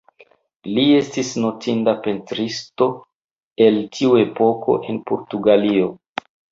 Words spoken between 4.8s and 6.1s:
en Portugalio.